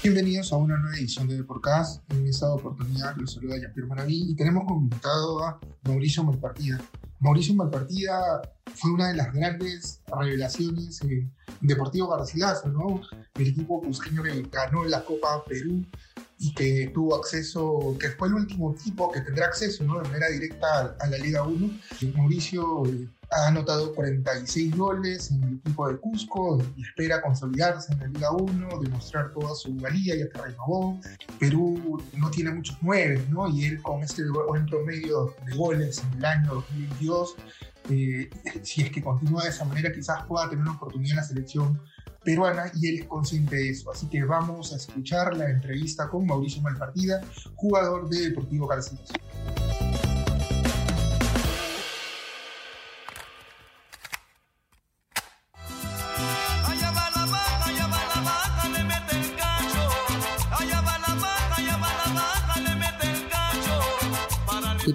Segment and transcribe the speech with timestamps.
[0.00, 2.08] Bienvenidos a una nueva edición de Deporcast.
[2.12, 6.80] En esta oportunidad los saluda Jean-Pierre Maraví y tenemos como invitado a Mauricio Malpartida.
[7.18, 8.40] Mauricio Malpartida
[8.76, 13.00] fue una de las grandes revelaciones en Deportivo Garcilaso, ¿no?
[13.34, 15.84] El equipo cusqueño que ganó la Copa Perú
[16.38, 20.00] y que tuvo acceso, que fue el último equipo que tendrá acceso, ¿no?
[20.00, 21.70] De manera directa a, la Liga 1.
[22.14, 22.84] Mauricio
[23.30, 28.30] ha anotado 46 goles en el equipo de Cusco y espera consolidarse en la Liga
[28.32, 30.98] 1, demostrar toda su valía, ya que renovó.
[31.38, 33.48] Perú no tiene muchos nueve, ¿no?
[33.48, 37.36] Y él con este buen promedio de goles en el año 2022,
[37.90, 38.30] eh,
[38.62, 41.80] si es que continúa de esa manera, quizás pueda tener una oportunidad en la selección
[42.24, 43.90] peruana y él es consciente de eso.
[43.90, 47.22] Así que vamos a escuchar la entrevista con Mauricio Malpartida,
[47.56, 49.14] jugador de Deportivo Garcilaso.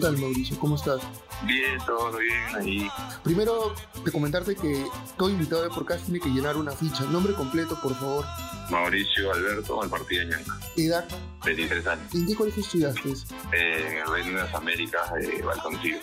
[0.03, 0.59] Tal, Mauricio?
[0.59, 1.01] ¿Cómo estás?
[1.45, 2.91] Bien, todo bien ahí.
[3.23, 3.73] Primero,
[4.03, 4.85] te comentarte que
[5.17, 7.05] todo invitado de Podcast tiene que llenar una ficha.
[7.05, 8.25] Nombre completo, por favor.
[8.69, 10.59] Mauricio Alberto de Ñanca.
[10.75, 11.05] ¿Edad?
[11.45, 12.13] 23 años.
[12.13, 13.13] ¿En qué colegio estudiaste?
[13.53, 15.99] en el Reino de las Américas de Balconcillo.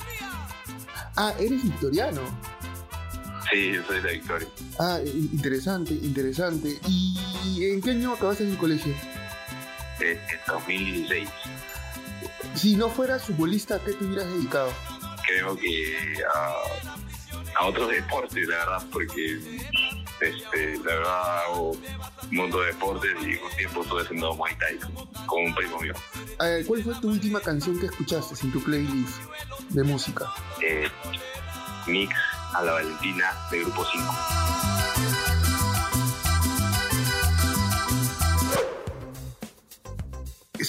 [1.16, 2.22] Ah, eres victoriano.
[3.50, 4.48] Sí, yo soy de Victoria.
[4.78, 6.78] Ah, interesante, interesante.
[6.88, 8.94] ¿Y en qué año acabaste en el colegio?
[10.00, 11.28] En 2016.
[12.54, 14.72] Si no fueras futbolista, ¿a qué te hubieras dedicado?
[15.26, 19.38] Creo que a, otros deportes, la verdad, porque
[20.20, 24.78] este, la verdad hago un montón de deportes y un tiempo estuve haciendo Muay Thai
[25.26, 25.94] con un primo mío.
[26.66, 29.20] ¿Cuál fue tu última canción que escuchaste en tu playlist
[29.70, 30.26] de música?
[30.62, 30.88] Eh,
[31.86, 32.14] Mix
[32.54, 34.79] a la Valentina de Grupo 5.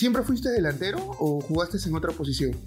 [0.01, 2.57] ¿Siempre fuiste delantero o jugaste en otra posición?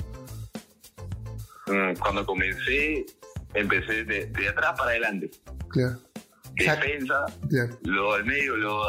[1.66, 3.06] Mm, cuando comencé,
[3.54, 5.32] empecé de, atrás para adelante.
[5.66, 5.98] Claro.
[6.54, 7.26] Defensa,
[7.82, 8.84] luego al medio, luego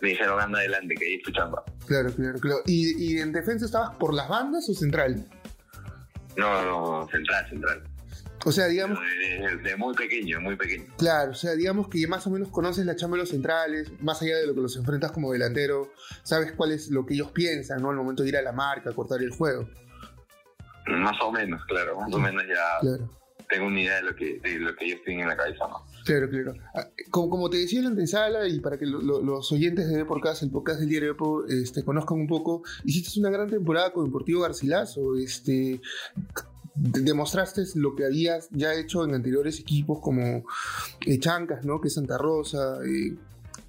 [0.00, 1.64] me dijeron anda adelante, que ahí es tu chamba.
[1.88, 2.60] Claro, claro, claro.
[2.66, 5.28] ¿Y, ¿Y, en defensa estabas por las bandas o central?
[6.36, 7.82] No, no, central, central.
[8.46, 9.00] O sea, digamos...
[9.64, 10.84] De, muy pequeño, muy pequeño.
[10.96, 14.22] Claro, o sea, digamos que más o menos conoces la chamba de los centrales, más
[14.22, 15.92] allá de lo que los enfrentas como delantero,
[16.22, 17.90] sabes cuál es lo que ellos piensan, ¿no?
[17.90, 19.68] Al momento de ir a la marca, cortar el juego.
[20.86, 22.96] Más o menos, claro, más o menos ya
[23.48, 25.84] tengo una idea de lo, que, de lo que ellos tienen en la cabeza, ¿no?
[26.04, 26.54] Claro, claro.
[26.72, 30.44] Ah, como, como te decía en la antesala, y para que los oyentes de Deporcast,
[30.44, 34.42] el podcast del diario Depo, este, conozcan un poco, hiciste una gran temporada con Deportivo
[34.42, 35.16] Garcilaso.
[35.16, 35.80] Este,
[36.76, 40.44] demostraste lo que habías ya hecho en anteriores equipos como
[41.06, 41.80] eh, Chancas, ¿no?
[41.80, 43.14] Que es Santa Rosa, eh,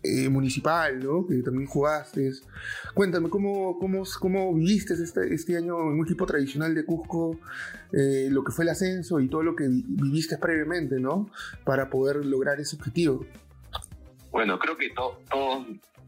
[0.03, 1.25] eh, Municipal, ¿no?
[1.25, 2.31] Que también jugaste.
[2.93, 7.39] Cuéntame, ¿cómo, cómo, cómo viviste este, este año en un equipo tradicional de Cusco,
[7.91, 11.29] lo que fue el ascenso y todo lo que viviste previamente, ¿no?
[11.63, 13.25] Para poder lograr ese objetivo.
[14.31, 15.65] Bueno, creo que todos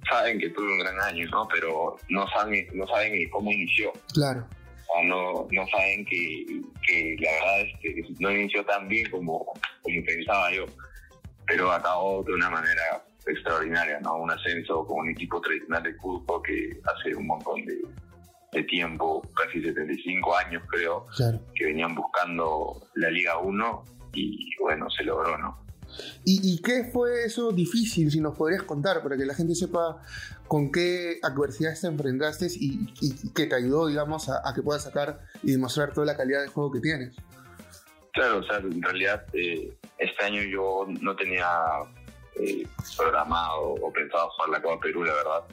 [0.09, 1.47] saben que tuve un gran año, ¿no?
[1.47, 3.93] Pero no saben, no saben cómo inició.
[4.13, 4.45] Claro
[5.03, 6.45] no, no saben que,
[6.85, 9.45] que la verdad es que no inició tan bien como,
[9.81, 10.65] como pensaba yo,
[11.47, 14.17] pero acabó de una manera extraordinaria, ¿no?
[14.17, 17.77] Un ascenso con un equipo tradicional de Cusco que hace un montón de,
[18.51, 21.05] de tiempo, casi 75 años creo,
[21.55, 25.68] que venían buscando la Liga 1 y bueno, se logró, ¿no?
[26.23, 30.01] ¿Y, qué fue eso difícil, si nos podrías contar, para que la gente sepa
[30.47, 35.19] con qué adversidades te enfrentaste y, y, que te ayudó, digamos, a, que puedas sacar
[35.43, 37.15] y demostrar toda la calidad de juego que tienes?
[38.13, 41.47] Claro, o sea, en realidad eh, este año yo no tenía
[42.39, 42.67] eh,
[42.97, 45.43] programado o pensado jugar la Copa Perú, la verdad,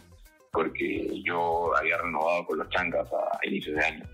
[0.52, 4.04] porque yo había renovado con los Chancas a inicios de año.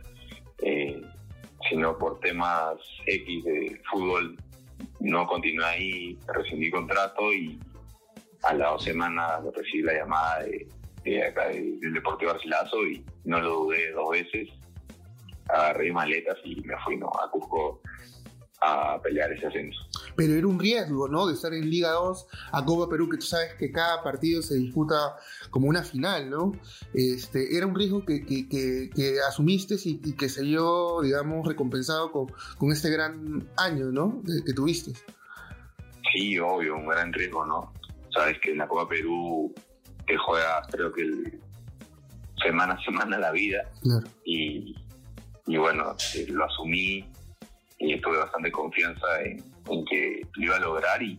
[0.64, 1.02] Eh,
[1.68, 4.36] sino por temas X de fútbol
[5.00, 7.58] no continué ahí, rescindí contrato y
[8.42, 10.44] a las dos semanas recibí la llamada
[11.04, 14.48] de, acá del Deportivo Garcilaso y no lo dudé dos veces.
[15.48, 17.08] Agarré maletas y me fui ¿no?
[17.08, 17.80] a Cusco
[18.60, 19.80] a pelear ese ascenso.
[20.16, 21.26] Pero era un riesgo, ¿no?
[21.26, 24.54] De estar en Liga 2 a Copa Perú, que tú sabes que cada partido se
[24.54, 25.16] disputa
[25.50, 26.52] como una final, ¿no?
[26.94, 32.26] Este, era un riesgo que, que, asumiste y, que se vio, digamos, recompensado con,
[32.58, 34.22] con este gran año, ¿no?
[34.46, 34.92] Que, tuviste.
[36.12, 37.72] Sí, obvio, un gran riesgo, ¿no?
[38.14, 39.54] Sabes que en la Copa Perú
[40.06, 41.40] te juega, creo que
[42.42, 43.70] semana a semana la vida.
[43.80, 44.06] Claro.
[44.24, 44.74] Y,
[45.46, 47.11] y bueno, eh, lo asumí
[47.82, 49.38] y tuve bastante confianza en,
[49.84, 51.18] que lo iba a lograr y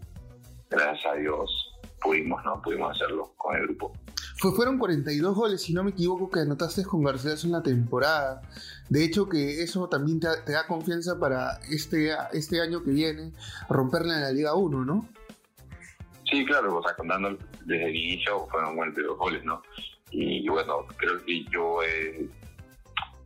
[0.69, 2.61] gracias a Dios pudimos, ¿no?
[2.61, 3.93] Pudimos hacerlo con el grupo.
[4.37, 8.41] Fue, fueron 42 goles, si no me equivoco, que anotaste con Garcilaso en la temporada.
[8.89, 13.31] De hecho, que eso también te, da confianza para este, este año que viene
[13.69, 15.07] romperla en la Liga 1, ¿no?
[16.29, 19.61] Sí, claro, o sea, contando desde el inicio fueron 42 goles, ¿no?
[20.11, 21.79] Y, bueno, creo que yo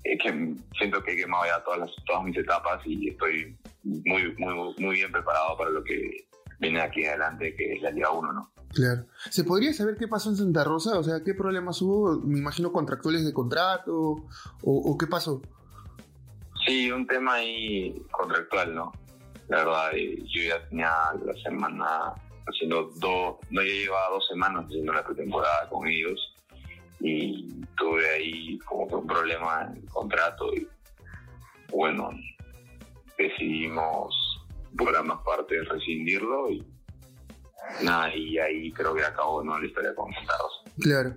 [0.07, 4.33] eh, que siento que he quemado ya todas, las, todas mis etapas y estoy muy,
[4.38, 6.27] muy, muy bien preparado para lo que
[6.59, 8.51] viene aquí adelante, que es la Liga 1, ¿no?
[8.74, 9.06] Claro.
[9.30, 10.98] ¿Se podría saber qué pasó en Santa Rosa?
[11.00, 12.19] O sea, ¿qué problemas hubo?
[12.19, 14.24] Me imagino contractuales de contrato
[14.62, 15.42] o, qué pasó.
[16.65, 18.92] Sí, un tema ahí contractual, ¿no?
[19.48, 20.92] La verdad, eh, yo ya tenía
[21.25, 22.13] la semana
[22.45, 26.33] haciendo dos, no, ya llevaba dos semanas haciendo la pretemporada con ellos
[27.00, 30.68] y tuve ahí como que un problema en el contrato y
[31.71, 32.09] bueno,
[33.18, 34.15] decidimos
[34.77, 36.65] por ambas partes rescindirlo y
[37.83, 39.59] nada, y ahí creo que acabó ¿no?
[39.59, 40.71] la historia con Rosa.
[40.79, 41.15] Claro.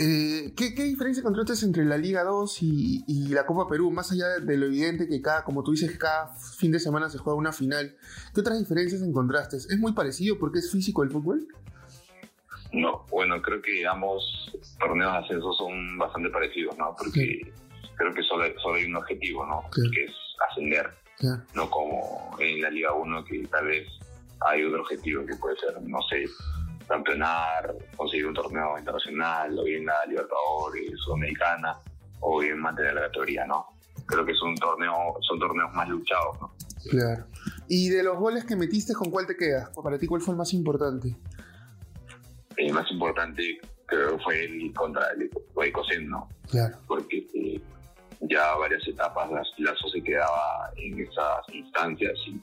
[0.00, 3.90] Eh, ¿qué, ¿qué, diferencia encontraste entre la Liga 2 y, y, la Copa Perú?
[3.90, 7.18] Más allá de lo evidente que cada, como tú dices, cada fin de semana se
[7.18, 7.94] juega una final,
[8.34, 9.58] ¿qué otras diferencias encontraste?
[9.58, 11.46] ¿Es muy parecido porque es físico el fútbol?
[12.72, 16.94] No, bueno, creo que ambos torneos de ascenso son bastante parecidos, ¿no?
[16.96, 17.52] Porque
[17.96, 19.64] creo que solo, solo, hay un objetivo, ¿no?
[19.92, 20.12] Que es
[20.50, 20.90] ascender.
[21.54, 23.88] No como en la Liga 1 que tal vez
[24.46, 26.26] hay otro objetivo que puede ser, no sé,
[26.86, 31.76] campeonar, conseguir un torneo internacional, o bien la Libertadores, Sudamericana,
[32.20, 33.66] o bien mantener la categoría, ¿no?
[34.06, 36.54] Creo que es un torneo, son torneos más luchados, ¿no?
[36.90, 37.26] Claro.
[37.68, 39.70] Y de los goles que metiste, ¿con cuál te quedas?
[39.82, 41.16] Para ti, ¿cuál fue el más importante?
[42.58, 45.30] El más importante creo que fue el contra el
[45.66, 46.28] Ecosen, ¿no?
[46.50, 46.76] Claro.
[46.86, 47.60] Porque eh,
[48.20, 52.40] ya varias etapas Lazo se quedaba en esas instancias y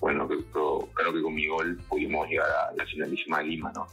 [0.00, 3.86] bueno, creo, creo, que con mi gol pudimos llegar a la finalísima de Lima, ¿no?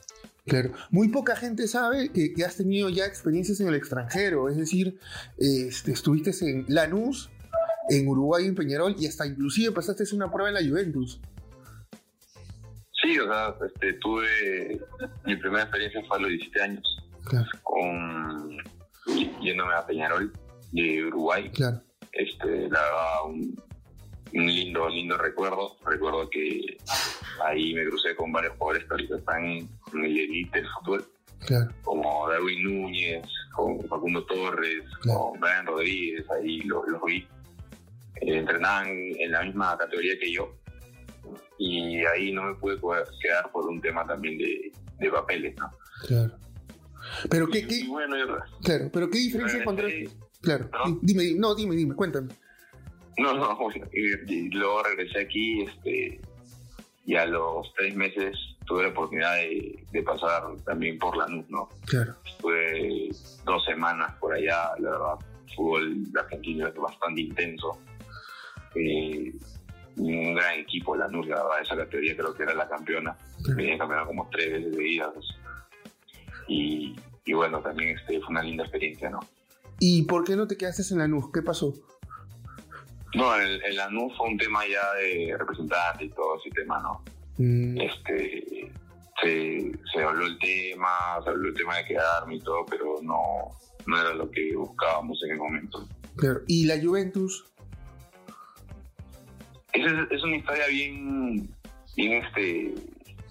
[0.46, 5.00] Claro, muy poca gente sabe que, has tenido ya experiencias en el extranjero, es decir,
[5.38, 7.30] este, estuviste en Lanús,
[7.90, 11.22] en Uruguay, en Peñarol y hasta inclusive pasaste una prueba en la Juventus.
[13.03, 14.79] Sí, o sea, este, tuve
[15.25, 17.47] mi primera experiencia fue a los 17 años, claro.
[17.63, 18.57] con
[19.41, 20.31] yéndome a Peñarol
[20.71, 21.50] de Uruguay.
[21.51, 21.81] Claro.
[22.13, 23.55] Este, la verdad, un,
[24.31, 25.75] lindo, lindo recuerdo.
[25.85, 26.77] Recuerdo que
[27.45, 31.05] ahí me crucé con varios jugadores que ahorita están en el elite del fútbol.
[31.45, 31.73] Claro.
[31.83, 37.27] Como Darwin Núñez, con Facundo Torres, con Brian Rodríguez, ahí los, los vi.
[38.21, 40.55] Eh, entrenaban en la misma categoría que yo.
[41.58, 42.78] Y ahí no me pude
[43.22, 45.72] quedar por un tema también de, de papeles, ¿no?
[46.08, 46.34] Claro.
[47.30, 48.16] Pero qué, qué, bueno,
[48.64, 50.10] claro, pero qué diferencia encontraste.
[50.42, 50.70] Claro.
[51.02, 52.30] Dime, no, dime, dime, cuéntame.
[53.18, 53.58] No, no,
[53.94, 56.22] y, luego regresé aquí, este,
[57.06, 61.70] y a los tres meses tuve la oportunidad de, pasar también por la NUS, ¿no?
[61.86, 62.16] Claro.
[62.25, 63.10] Estuve
[63.46, 65.16] dos semanas por allá, la verdad,
[65.56, 67.78] fútbol argentino es bastante intenso.
[68.75, 69.34] Eh,
[69.98, 73.18] un gran equipo, la NUS, la verdad, esa categoría creo que era la campeona.
[73.56, 75.13] Venía campeona como tres veces seguidas.
[76.48, 76.95] Y,
[77.25, 79.19] y bueno, también este, fue una linda experiencia, ¿no?
[79.80, 81.31] ¿Y por qué no te quedaste en la NUS?
[81.34, 81.74] ¿Qué pasó?
[83.16, 87.04] No, en, la NUS fue un tema ya de representante y todo ese tema, ¿no?
[87.38, 87.81] Mm.
[87.81, 88.72] Este,
[89.22, 90.89] se, habló el tema,
[91.24, 93.51] se habló el tema de quedarme y todo, pero no,
[93.86, 95.88] no era lo que buscábamos en el momento.
[96.15, 96.41] Claro.
[96.48, 97.52] ¿Y la Juventus?
[99.74, 101.50] Es, es una historia bien,
[101.96, 102.74] bien, este,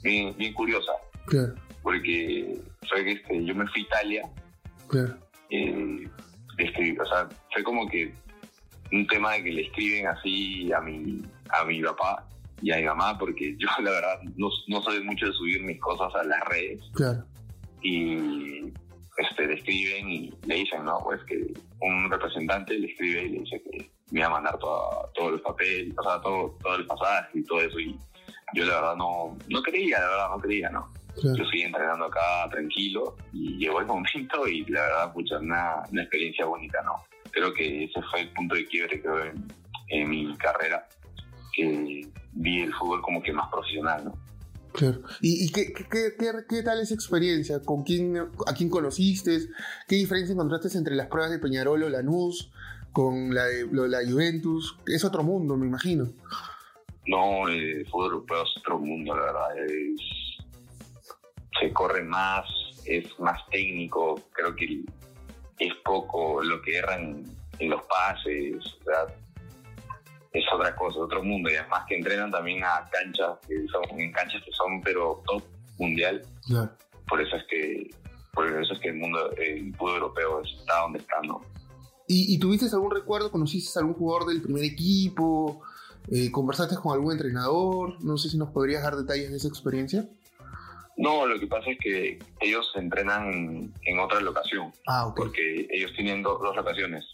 [0.02, 0.92] bien, bien curiosa.
[1.26, 1.54] Claro.
[1.82, 2.58] Porque
[2.88, 4.22] fue que este, yo me fui a Italia.
[4.88, 5.16] Claro.
[5.50, 6.08] Eh,
[7.00, 8.12] o sea, fue como que
[8.92, 12.28] un tema de que le escriben así a mi, a mi papá
[12.60, 15.80] y a mi mamá, porque yo la verdad no, no soy mucho de subir mis
[15.80, 16.80] cosas a las redes.
[16.94, 17.24] Claro.
[17.82, 18.72] Y
[19.18, 23.38] este, le escriben y le dicen, no, pues que un representante le escribe y le
[23.40, 27.38] dice que me iba a mandar todos los papeles, o sea, todo, todo el pasaje
[27.38, 27.80] y todo eso.
[27.80, 27.98] Y
[28.54, 30.92] yo la verdad no, no creía, la verdad no creía, ¿no?
[31.16, 36.02] Yo seguí entrenando acá tranquilo y llegó el momento y la verdad, pucha, una, una
[36.02, 36.96] experiencia bonita, ¿no?
[37.30, 39.48] Creo que ese fue el punto de quiebre creo, en,
[39.88, 40.86] en mi carrera,
[41.54, 44.12] que vi el fútbol como que más profesional, ¿no?
[44.72, 45.02] Claro.
[45.20, 47.60] ¿Y, y qué, qué, qué, qué, tal esa experiencia?
[47.60, 48.16] ¿Con quién,
[48.46, 49.38] ¿A quién conociste?
[49.86, 52.50] ¿Qué diferencia encontraste entre las pruebas de Peñarol o Lanús
[52.92, 54.76] con la de la Juventus?
[54.86, 56.08] Es otro mundo, me imagino.
[57.06, 59.58] No, el fútbol europeo es otro mundo, la verdad.
[59.66, 60.22] Es
[61.62, 62.44] se corre más,
[62.84, 64.82] es más técnico, creo que
[65.58, 67.24] es poco lo que erran
[67.58, 69.06] en los pases, o sea,
[70.32, 74.12] es otra cosa, otro mundo, y además que entrenan también a canchas que son, en
[74.12, 75.42] canchas que son pero top
[75.78, 76.22] mundial.
[77.06, 77.90] Por eso es que,
[78.32, 81.42] por eso es que el mundo, el fútbol europeo está donde está, ¿no?
[82.14, 83.30] ¿Y, tuviste algún recuerdo?
[83.30, 85.62] ¿Conociste a algún jugador del primer equipo?
[86.10, 88.02] Eh, ¿Conversaste con algún entrenador?
[88.04, 90.06] No sé si nos podrías dar detalles de esa experiencia.
[90.98, 94.72] No, lo que pasa es que ellos entrenan en otra locación.
[94.86, 95.16] Ah, ok.
[95.16, 97.04] Porque ellos tienen dos locaciones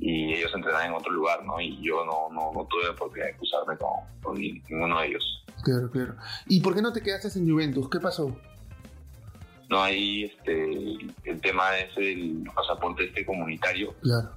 [0.00, 1.60] y ellos entrenan en otro lugar, ¿no?
[1.60, 5.44] Y yo no, no, no tuve oportunidad de cruzarme con, con, ninguno de ellos.
[5.62, 6.16] Claro, claro.
[6.46, 7.88] ¿Y por qué no te quedaste en Juventus?
[7.88, 8.36] ¿Qué pasó?
[9.68, 10.70] No, ahí este,
[11.24, 13.94] el tema es el pasaporte este comunitario.
[14.00, 14.30] Claro.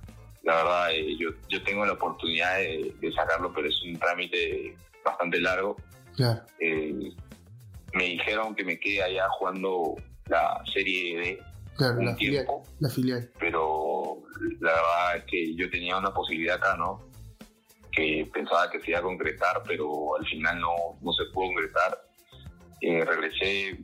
[0.43, 5.39] La verdad, eh, yo, yo tengo la oportunidad de, sacarlo, pero es un trámite bastante
[5.39, 5.77] largo.
[6.15, 6.41] Claro.
[6.59, 7.13] Eh,
[7.93, 9.95] me dijeron que me quede allá jugando
[10.27, 11.39] la Serie D
[11.75, 12.45] claro, la Filial,
[12.79, 13.29] la filial.
[13.39, 14.17] Pero
[14.59, 17.01] la verdad es que yo tenía una posibilidad acá, ¿no?
[17.91, 22.01] Que pensaba que se iba a concretar, pero al final no, no se pudo concretar.
[22.81, 23.77] Eh, regresé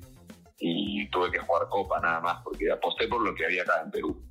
[0.60, 3.92] y tuve que jugar Copa nada más, porque aposté por lo que había acá en
[3.92, 4.24] Perú.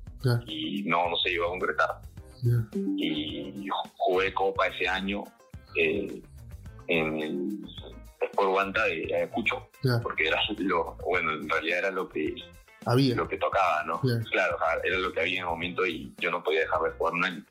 [0.45, 2.01] Y no, no se iba a concretar.
[2.97, 3.67] Y
[3.97, 5.23] jugué Copa ese año
[5.75, 6.21] eh,
[6.87, 7.59] en el
[8.21, 9.69] Sport Guanta de Ayacucho,
[10.03, 12.35] porque era lo, bueno, en realidad era lo que
[12.85, 13.15] había.
[13.15, 13.99] lo que tocaba, ¿no?
[14.31, 17.13] Claro, era lo que había en el momento y yo no podía dejar de jugar
[17.13, 17.45] un año.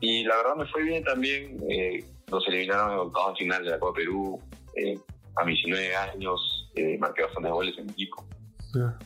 [0.00, 3.70] Y la verdad me fue bien también, eh, nos eliminaron en el octavo final de
[3.70, 4.40] la Copa Perú,
[4.76, 4.98] eh,
[5.36, 8.26] a mis 19 años, eh, marqué bastantes goles en mi equipo.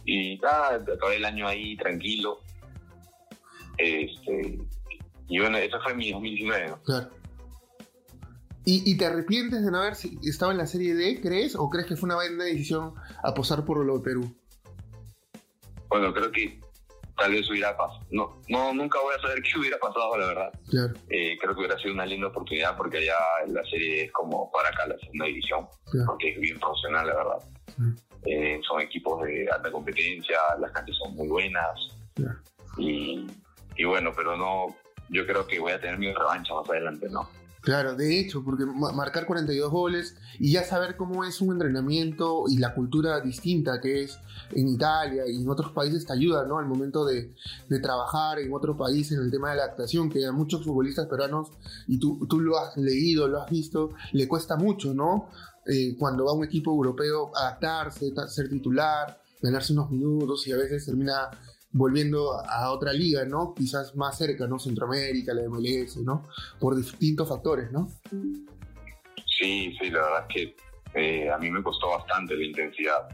[0.04, 2.40] Y nada, acabé el año ahí tranquilo.
[3.78, 4.58] Este,
[5.28, 6.74] y bueno, eso fue mi 2019.
[6.84, 7.10] Claro.
[8.64, 11.56] ¿Y, te arrepientes de no haber estado en la Serie D, crees?
[11.56, 14.36] ¿O crees que fue una buena decisión apostar por lo de Perú?
[15.88, 16.60] Bueno, creo que
[17.22, 18.04] tal vez hubiera pasado.
[18.10, 20.52] No, no, nunca voy a saber qué hubiera pasado, la verdad.
[21.08, 23.14] Eh, creo que hubiera sido una linda oportunidad porque allá
[23.46, 25.68] la serie es como para acá la segunda división,
[26.06, 27.38] porque es bien profesional, la verdad.
[28.26, 31.96] Eh, son equipos de alta competencia, las canchas son muy buenas.
[32.76, 33.24] Y,
[33.76, 34.74] y bueno, pero no,
[35.08, 37.28] yo creo que voy a tener mi revancha más adelante, ¿no?
[37.62, 42.58] Claro, de hecho, porque marcar 42 goles y ya saber cómo es un entrenamiento y
[42.58, 44.18] la cultura distinta que es
[44.50, 46.58] en Italia y en otros países te ayuda, ¿no?
[46.58, 47.32] Al momento de,
[47.80, 51.50] trabajar en otro país en el tema de la adaptación, que a muchos futbolistas peruanos,
[51.86, 55.28] y tú, tú lo has leído, lo has visto, le cuesta mucho, ¿no?
[55.64, 60.84] Eh, cuando va un equipo europeo adaptarse, ser titular, ganarse unos minutos y a veces
[60.84, 61.30] termina
[61.72, 63.54] volviendo a otra liga, ¿no?
[63.54, 64.58] Quizás más cerca, ¿no?
[64.58, 66.24] Centroamérica, la MLS, ¿no?
[66.60, 67.88] Por distintos factores, ¿no?
[69.26, 70.56] Sí, sí, la verdad es que
[70.94, 73.08] eh, a mí me costó bastante la intensidad.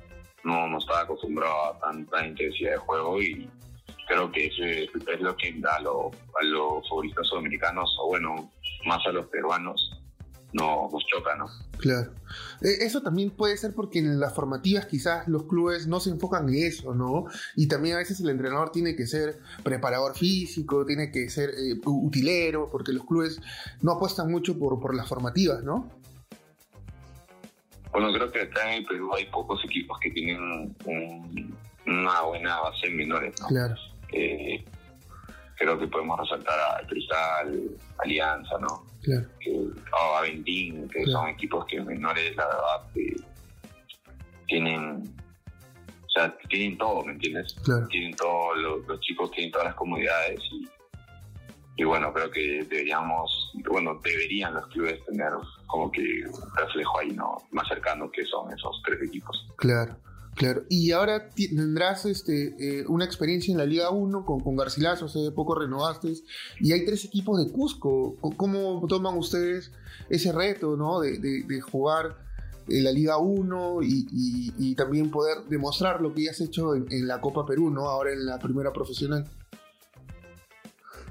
[0.45, 3.49] No, no estaba acostumbrado a tanta intensidad de juego y
[4.07, 8.51] creo que eso es, lo que a, a los futbolistas sudamericanos, o bueno,
[8.87, 9.98] más a los peruanos,
[10.53, 11.47] no nos choca, ¿no?
[11.79, 12.13] Claro.
[12.63, 16.49] Eh, eso también puede ser porque en las formativas quizás los clubes no se enfocan
[16.49, 17.27] en eso, ¿no?
[17.57, 21.79] Y también a veces el entrenador tiene que ser preparador físico, tiene que ser eh,
[21.85, 23.41] utilero, porque los clubes
[23.83, 25.91] no apuestan mucho por, por las formativas, ¿no?
[27.93, 30.75] Bueno, creo que acá en el Perú hay pocos equipos que tienen
[31.87, 33.49] una buena base en menores, ¿no?
[33.49, 33.75] Claro.
[34.13, 34.65] Eh,
[35.59, 38.87] creo que podemos resaltar a Cristal, Alianza, ¿no?
[39.03, 39.27] Claro.
[39.93, 43.17] o Aventín, que son equipos que menores, la verdad,
[44.47, 45.03] tienen,
[46.05, 47.57] o sea, tienen todo, ¿me entiendes?
[47.91, 50.69] Tienen todo, los, chicos tienen todas las comodidades y,
[51.77, 55.33] y bueno, creo que deberíamos, bueno, deberían los clubes tener
[55.67, 57.37] como que un reflejo ahí, ¿no?
[57.53, 59.47] Más cercano que son esos tres equipos.
[59.57, 59.97] Claro.
[60.39, 65.07] Claro, y ahora tendrás este, eh, una experiencia en la Liga 1 con, con Garcilaso,
[65.07, 66.13] hace poco renovaste,
[66.61, 68.15] y hay tres equipos de Cusco.
[68.21, 69.73] ¿Cómo toman ustedes
[70.09, 71.01] ese reto ¿no?
[71.01, 72.19] de, de, jugar
[72.69, 74.07] en la Liga 1 y,
[74.57, 77.89] y, también poder demostrar lo que ya has hecho en, la Copa Perú, ¿no?
[77.89, 79.25] ahora en la primera profesional?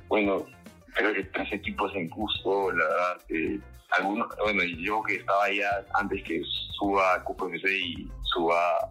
[0.08, 0.46] Bueno,
[0.94, 3.60] creo que tres equipos en Cusco, la verdad, eh,
[3.98, 6.42] algunos, bueno, yo que estaba allá antes que
[6.80, 8.90] suba Cusco FC y suba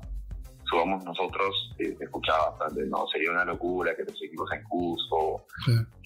[0.69, 3.07] subamos nosotros, eh, escuchaba bastante, ¿no?
[3.09, 5.47] Sería una locura que los equipos en Cusco,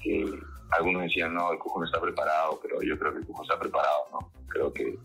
[0.03, 0.25] que
[0.73, 3.59] algunos decían, no, el Cusco no está preparado, pero yo creo que el Cusco está
[3.59, 4.33] preparado, ¿no?
[4.49, 4.99] Creo que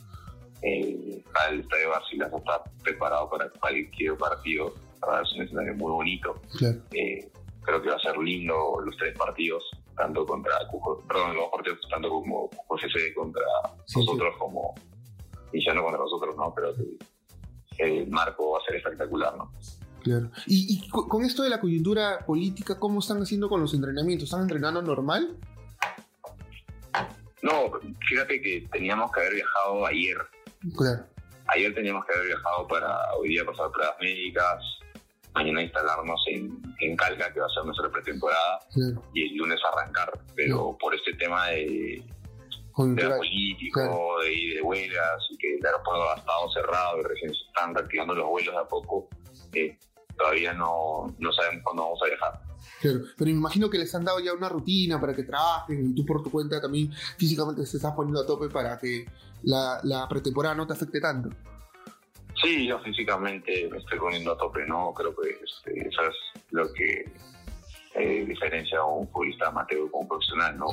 [0.62, 6.41] eh, el Estadio Barcilaso está preparado para cualquier partido, para es un escenario muy bonito.
[6.91, 7.29] Eh,
[7.62, 9.63] creo que va a ser lindo los tres partidos,
[9.95, 13.43] tanto contra Cusco, perdón, los partidos tanto como Cusco CC contra
[13.95, 14.74] nosotros como
[15.53, 16.53] y ya no contra nosotros, ¿no?
[16.53, 16.97] Pero que
[17.77, 19.51] el marco va a ser espectacular, ¿no?
[20.03, 20.29] Claro.
[20.46, 24.25] Y, con esto de la coyuntura política, ¿cómo están haciendo con los entrenamientos?
[24.25, 25.36] ¿Están entrenando normal?
[27.41, 27.72] No,
[28.08, 30.17] fíjate que teníamos que haber viajado ayer.
[30.77, 31.05] Claro.
[31.48, 34.63] ayer teníamos que haber viajado para hoy día pasar pruebas médicas,
[35.34, 38.60] mañana instalarnos en, en Calca, que va a ser nuestra pretemporada,
[39.13, 40.20] y el lunes arrancar.
[40.36, 42.03] Pero por este tema de,
[42.77, 47.44] de político, de de huelgas, y que el aeropuerto ha estado cerrado y recién se
[47.48, 49.08] están reactivando los vuelos de a poco,
[49.53, 49.77] eh,
[50.17, 52.41] todavía no, no sabemos cuándo vamos a viajar.
[52.82, 55.96] Claro, pero me imagino que les han dado ya una rutina para que trabajen y
[55.96, 59.05] tú por tu cuenta también físicamente te estás poniendo a tope para que
[59.44, 61.29] la, la pretemporada no te afecte tanto.
[62.41, 64.94] Sí, yo físicamente me estoy poniendo a tope, ¿no?
[64.94, 67.12] Creo que este, eso es lo que
[67.96, 70.67] eh, diferencia a un futbolista amateur con un profesional, ¿no?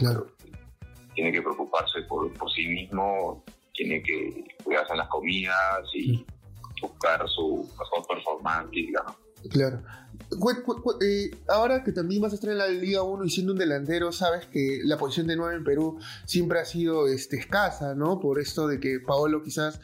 [1.15, 6.25] Tiene que preocuparse por, por sí mismo, tiene que cuidarse en las comidas y
[6.81, 9.17] buscar su mejor performance, digamos.
[9.51, 9.83] Claro.
[11.01, 14.13] Eh, ahora que también vas a estar en la Liga 1 y siendo un delantero,
[14.13, 18.19] sabes que la posición de 9 en Perú siempre ha sido este, escasa, ¿no?
[18.19, 19.81] Por esto de que Paolo quizás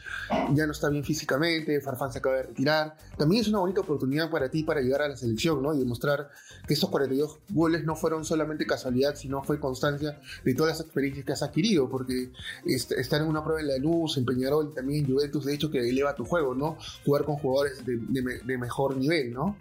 [0.53, 2.97] ya no está bien físicamente, Farfán se acaba de retirar.
[3.17, 5.73] También es una bonita oportunidad para ti para llegar a la selección, ¿no?
[5.73, 6.29] Y demostrar
[6.67, 11.25] que estos 42 goles no fueron solamente casualidad, sino fue constancia de todas las experiencias
[11.25, 12.31] que has adquirido, porque
[12.65, 15.87] estar en una prueba en la luz, en Peñarol, también en Juventus, de hecho, que
[15.87, 16.77] eleva tu juego, ¿no?
[17.05, 19.55] Jugar con jugadores de, de mejor nivel, ¿no?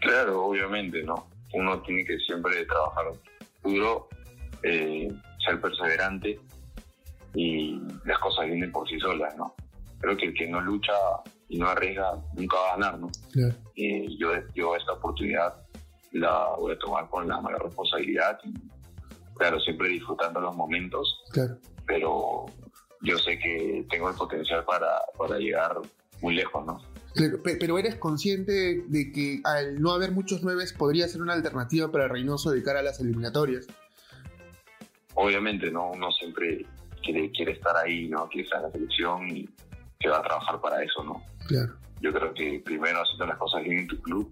[0.00, 1.28] Claro, obviamente, ¿no?
[1.52, 3.06] Uno tiene que siempre trabajar
[3.62, 4.08] duro,
[4.62, 5.08] eh,
[5.44, 6.40] ser perseverante
[7.34, 9.54] y las cosas vienen por sí solas, ¿no?
[10.00, 10.92] Creo que el que no lucha
[11.48, 13.10] y no arriesga nunca va a ganar, ¿no?
[13.74, 15.54] Y yo, yo esta oportunidad
[16.12, 18.54] la voy a tomar con la mayor responsabilidad y,
[19.36, 21.58] claro, siempre disfrutando los momentos, claro.
[21.86, 22.46] pero
[23.02, 25.76] yo sé que tengo el potencial para, para llegar
[26.20, 26.80] muy lejos, ¿no?
[27.14, 32.08] Pero eres consciente de que al no haber muchos nueves podría ser una alternativa para
[32.08, 33.66] Reynoso de cara a las eliminatorias.
[35.14, 35.90] Obviamente, ¿no?
[35.90, 36.64] Uno siempre
[37.02, 38.28] quiere, quiere estar ahí, ¿no?
[38.28, 39.48] Quiere estar en la selección y
[39.98, 41.22] que va a trabajar para eso, ¿no?
[41.46, 41.74] Claro.
[42.00, 44.30] Yo creo que primero haciendo las cosas bien en tu club,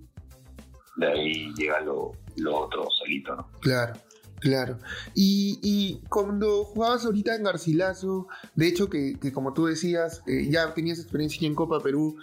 [0.97, 3.51] de ahí llega lo, lo otro solito, ¿no?
[3.61, 3.95] Claro.
[4.41, 4.79] Claro.
[5.15, 10.99] Y, cuando jugabas ahorita en Garcilaso, de hecho que, como tú decías, eh, ya tenías
[10.99, 12.17] experiencia aquí en Copa Perú,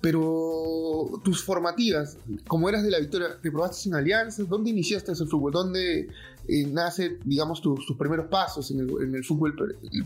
[0.00, 4.48] pero tus formativas, como eras de la Victoria, ¿te probaste en alianzas?
[4.48, 5.52] ¿Dónde iniciaste ese fútbol?
[5.52, 6.08] ¿Dónde
[6.48, 8.80] eh, nace, digamos, tus primeros pasos en
[9.14, 9.56] el, fútbol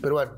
[0.01, 0.33] peruano?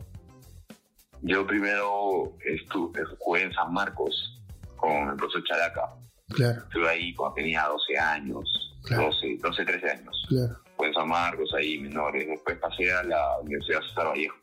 [1.22, 4.42] Yo primero estuve, jugué en San Marcos
[4.76, 5.96] con el profesor Chalaca.
[6.30, 6.64] Claro.
[6.64, 10.26] Estuve ahí cuando tenía 12 años, 12, 12, 13 años.
[10.28, 12.28] Claro en San Marcos, ahí menores.
[12.28, 14.36] Después pasé a la Universidad César Vallejo.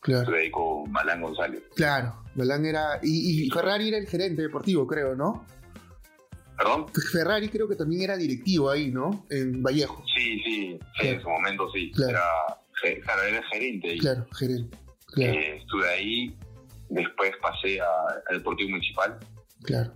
[0.00, 0.34] Claro.
[0.34, 1.62] Ahí con Balán González.
[1.74, 2.98] Claro, Balán era.
[3.02, 5.44] Y, Ferrari era el gerente deportivo, creo, ¿no?
[6.56, 6.86] ¿Perdón?
[7.12, 9.26] Ferrari creo que también era directivo ahí, ¿no?
[9.30, 10.02] En Vallejo.
[10.14, 11.90] Sí, sí, en su momento sí.
[11.92, 12.18] Claro.
[12.82, 13.98] Era, claro, era gerente ahí.
[13.98, 14.78] Claro, gerente.
[15.06, 15.32] Claro.
[15.32, 16.36] Eh, estuve ahí,
[16.88, 19.18] después pasé al Deportivo Municipal.
[19.62, 19.92] Claro.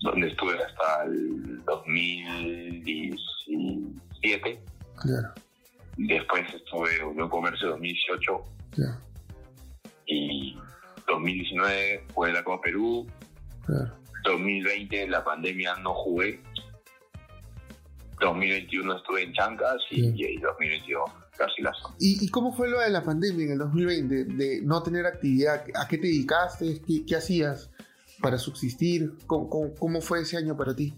[0.00, 4.60] Donde estuve hasta el 2017.
[5.02, 5.34] Claro.
[5.96, 8.44] Después estuve en Unión Comercio 2018.
[10.06, 10.56] Y
[11.06, 13.06] 2019 jugué la Copa Perú.
[14.24, 16.40] 2020 la pandemia no jugué.
[18.20, 21.94] 2021 estuve en Chancas y, 2022 Garcilaso.
[21.98, 24.24] ¿Y, ¿Y cómo fue lo de la pandemia en el 2020?
[24.24, 26.80] De no tener actividad, ¿a qué te dedicaste?
[27.06, 27.70] ¿Qué, hacías
[28.20, 29.14] para subsistir?
[29.26, 30.94] ¿Cómo, fue ese año para ti?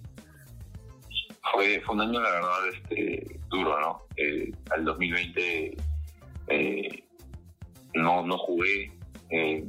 [1.53, 4.07] Fue, fue un año, la verdad, este, duro, ¿no?
[4.17, 5.77] Eh, al 2020
[6.49, 7.05] eh,
[7.95, 8.93] no, no jugué
[9.31, 9.64] eh,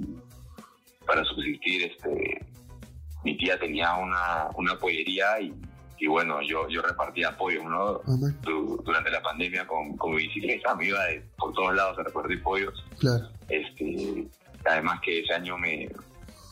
[1.06, 1.84] para subsistir.
[1.84, 2.46] Este,
[3.24, 5.54] mi tía tenía una, una pollería y,
[5.98, 8.02] y bueno, yo, yo repartía apoyo, ¿no?
[8.84, 11.00] durante la pandemia con, con mi bicicleta, me iba
[11.38, 12.86] por todos lados a repartir pollos.
[13.00, 13.30] Claro.
[13.50, 14.28] Este,
[14.66, 15.90] además que ese año me,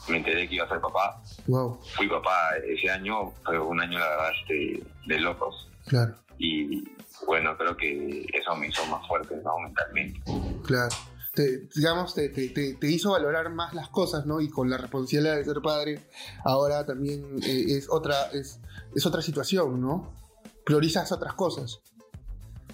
[0.08, 1.22] me enteré que iba a ser papá.
[1.48, 1.80] Wow.
[1.96, 5.70] Fui papá ese año, fue un año, la verdad, este, de locos.
[5.86, 6.16] Claro.
[6.44, 6.84] Y
[7.26, 9.58] bueno, creo que eso me hizo más fuerte, ¿no?
[9.60, 10.20] Mentalmente.
[10.66, 10.94] Claro.
[11.34, 14.42] Te, digamos, te, te, te, hizo valorar más las cosas, ¿no?
[14.42, 16.00] Y con la responsabilidad de ser padre,
[16.44, 18.60] ahora también eh, es, otra, es,
[18.94, 20.14] es otra situación, ¿no?
[20.64, 21.82] Priorizas otras cosas.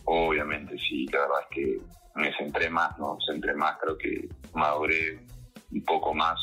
[0.04, 1.82] Obviamente, sí, la verdad es que
[2.16, 3.18] me centré más, ¿no?
[3.26, 5.26] Centré más, creo que maduré
[5.72, 6.38] un poco más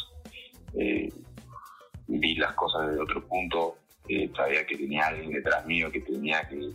[0.75, 1.09] eh,
[2.07, 6.47] vi las cosas desde otro punto, eh, sabía que tenía alguien detrás mío que tenía
[6.49, 6.71] que,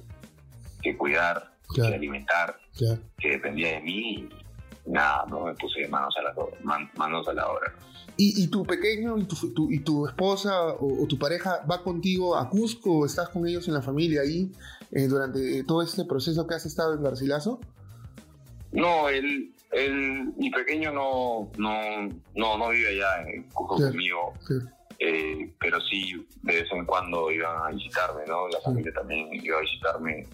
[0.98, 2.60] cuidar, que alimentar,
[3.18, 4.30] que dependía de mí y
[4.86, 7.74] nada, no me puse manos a la, manos a la obra.
[8.18, 13.00] ¿Y, tu pequeño y tu, y tu esposa o, tu pareja va contigo a Cusco
[13.00, 14.52] o estás con ellos en la familia ahí
[14.92, 17.60] eh, durante todo este proceso que has estado en Garcilaso?
[18.74, 24.34] No, él, él, mi pequeño no, no, no, no vive allá en Cusco conmigo.
[25.04, 28.48] Eh, pero sí, de vez en cuando iban a visitarme, ¿no?
[28.50, 30.28] La familia también iba a visitarme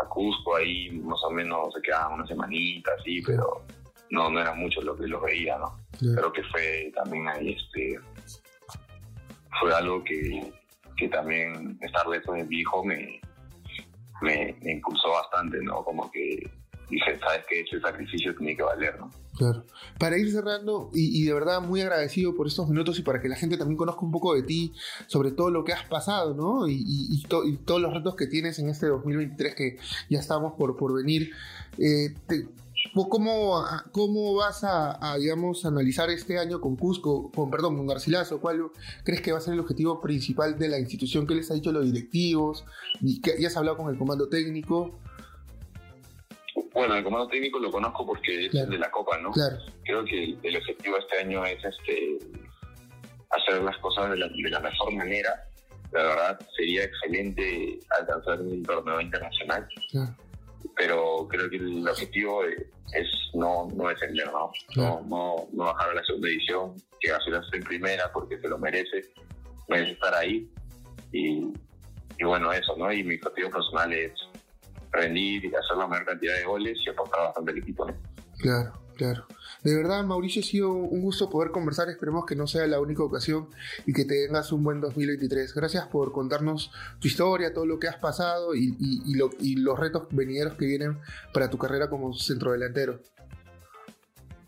[0.00, 3.64] a Cusco, ahí más o menos se quedaban una semanita, así, pero
[4.10, 5.76] no, no era mucho lo que los veía, ¿no?
[5.98, 7.98] Creo que fue también ahí, este,
[9.58, 10.52] fue algo que,
[10.96, 13.20] que también estar lejos de mi hijo me,
[14.22, 15.82] me, me impulsó bastante, ¿no?
[15.82, 16.48] Como que
[16.90, 19.10] dije, sabes que ese sacrificio tiene que valer, ¿no?
[19.36, 19.64] Claro.
[19.98, 23.36] Para ir cerrando, y, de verdad muy agradecido por estos minutos y para que la
[23.36, 24.72] gente también conozca un poco de ti,
[25.06, 26.68] sobre todo lo que has pasado, ¿no?
[26.68, 31.32] Y, todos los retos que tienes en este 2023 que ya estamos por, por venir.
[31.78, 32.14] Eh,
[33.08, 38.40] ¿cómo, ¿Cómo vas a, digamos, analizar este año con Cusco, con, perdón, con Garcilaso?
[38.40, 38.70] ¿Cuál
[39.04, 41.26] crees que va a ser el objetivo principal de la institución?
[41.26, 42.64] ¿Qué les ha dicho los directivos?
[43.00, 44.98] ¿Y ¿Ya has hablado con el comando técnico?
[46.72, 49.32] Bueno, el comando técnico lo conozco porque es de la Copa, ¿no?
[49.32, 49.56] Claro.
[49.84, 52.18] Creo que el, objetivo este año es este
[53.30, 55.44] hacer las cosas de la, mejor manera.
[55.92, 59.66] La verdad, sería excelente alcanzar un torneo internacional.
[60.76, 64.50] Pero creo que el objetivo es no, no descender, ¿no?
[64.76, 68.58] No, no, no bajar a la segunda edición, que hacer en primera porque se lo
[68.58, 69.12] merece,
[69.68, 70.48] merece estar ahí.
[71.12, 71.52] Y,
[72.18, 72.92] y bueno, eso, ¿no?
[72.92, 74.12] Y mi objetivo personal es
[74.92, 77.86] rendir y hacer la mayor cantidad de goles y aportar bastante al equipo.
[78.38, 79.26] Claro, claro.
[79.62, 81.90] De verdad, Mauricio, ha sido un gusto poder conversar.
[81.90, 83.48] Esperemos que no sea la única ocasión
[83.86, 85.52] y que tengas un buen 2023.
[85.54, 90.54] Gracias por contarnos tu historia, todo lo que has pasado y, y, los retos venideros
[90.54, 90.98] que vienen
[91.34, 93.00] para tu carrera como centrodelantero.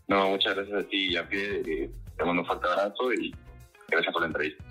[0.09, 1.91] No, muchas gracias a ti, a pie.
[2.17, 3.35] Te mando un fuerte abrazo y
[3.89, 4.65] gracias por la entrevista.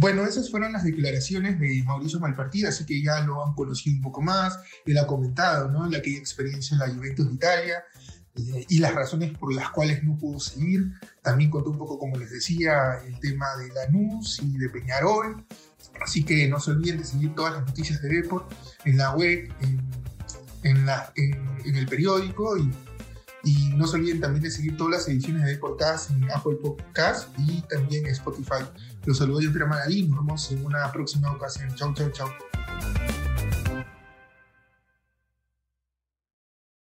[0.00, 4.02] Bueno, esas fueron las declaraciones de Mauricio Malpartida, así que ya lo han conocido un
[4.02, 4.58] poco más.
[4.86, 5.86] Él ha comentado ¿no?
[5.90, 7.84] la aquella experiencia en la Juventus de Italia
[8.34, 10.90] eh, y las razones por las cuales no pudo seguir.
[11.20, 15.44] También contó un poco, como les decía, el tema de Lanús y de Peñarol.
[16.00, 18.50] Así que no se olviden de seguir todas las noticias de Deport
[18.86, 19.52] en la web,
[20.62, 22.72] en, la, en el periódico y
[23.42, 27.28] y no se olviden también de seguir todas las ediciones de Podcast en Apple Podcast
[27.38, 28.64] y también en Spotify.
[29.04, 30.02] Los saludo yo, Maradí.
[30.02, 31.74] Nos vemos en una próxima ocasión.
[31.74, 32.28] Chau, chau, chau.